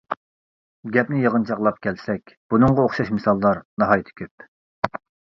[0.93, 4.97] گەپنى يىغىنچاقلاپ كەلسەك، بۇنىڭغا ئوخشاش مىساللار ناھايىتى كۆپ.